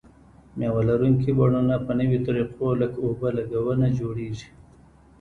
[0.57, 4.47] مېوه لرونکي بڼونه په نویو طریقو لکه اوبه لګونه جوړیږي.